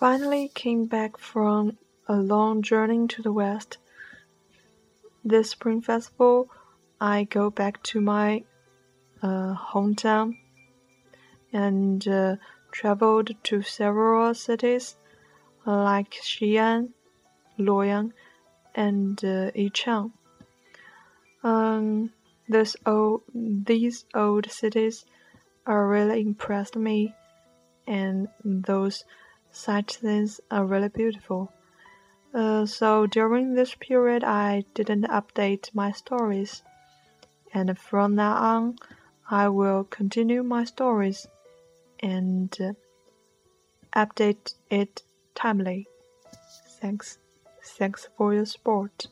finally 0.00 0.48
came 0.54 0.86
back 0.86 1.18
from 1.18 1.76
a 2.08 2.16
long 2.16 2.62
journey 2.62 3.06
to 3.06 3.20
the 3.20 3.30
west. 3.30 3.76
This 5.22 5.50
Spring 5.50 5.82
Festival, 5.82 6.48
I 6.98 7.24
go 7.24 7.50
back 7.50 7.82
to 7.82 8.00
my 8.00 8.44
uh, 9.22 9.54
hometown 9.54 10.38
and 11.52 12.08
uh, 12.08 12.36
traveled 12.72 13.32
to 13.44 13.60
several 13.60 14.32
cities 14.32 14.96
like 15.66 16.12
Xi'an, 16.12 16.88
Luoyang, 17.58 18.12
and 18.74 19.22
uh, 19.22 19.50
Yichang. 19.52 20.12
Um, 21.44 22.10
this 22.48 22.74
old, 22.86 23.22
these 23.34 24.06
old 24.14 24.50
cities 24.50 25.04
are 25.66 25.86
really 25.86 26.22
impressed 26.22 26.76
me, 26.76 27.14
and 27.86 28.28
those 28.42 29.04
sightings 29.52 30.40
are 30.50 30.64
really 30.64 30.88
beautiful. 30.88 31.52
Uh, 32.32 32.64
so 32.66 33.06
during 33.06 33.54
this 33.54 33.74
period, 33.74 34.22
I 34.22 34.64
didn't 34.74 35.04
update 35.04 35.74
my 35.74 35.92
stories, 35.92 36.62
and 37.52 37.76
from 37.78 38.14
now 38.14 38.34
on, 38.34 38.78
I 39.30 39.48
will 39.48 39.84
continue 39.84 40.42
my 40.42 40.64
stories 40.64 41.26
and 42.00 42.56
uh, 42.60 42.72
update 43.94 44.54
it 44.70 45.02
timely. 45.34 45.88
Thanks. 46.80 47.18
Thanks 47.62 48.08
for 48.16 48.32
your 48.32 48.46
support. 48.46 49.08